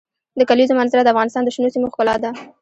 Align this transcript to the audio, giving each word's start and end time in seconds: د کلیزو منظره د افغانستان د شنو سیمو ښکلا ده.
د 0.39 0.41
کلیزو 0.49 0.77
منظره 0.79 1.01
د 1.03 1.11
افغانستان 1.13 1.43
د 1.43 1.49
شنو 1.55 1.73
سیمو 1.73 1.91
ښکلا 1.91 2.15
ده. 2.23 2.29